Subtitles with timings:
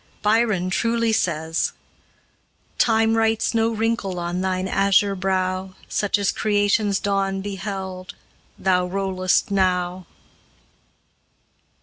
[0.23, 1.73] Byron truly says:
[2.79, 8.15] "Time writes no wrinkle on thine azure brow Such as creation's dawn beheld,
[8.57, 10.07] thou rollest now."